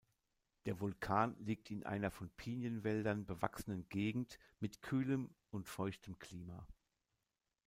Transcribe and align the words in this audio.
Der 0.65 0.79
Vulkan 0.79 1.35
liegt 1.37 1.69
in 1.69 1.83
einer 1.85 2.09
von 2.09 2.31
Pinienwäldern 2.31 3.23
bewachsenen 3.27 3.87
Gegend 3.89 4.39
mit 4.59 4.81
kühlem 4.81 5.29
und 5.51 5.69
feuchtem 5.69 6.17
Klima. 6.17 6.65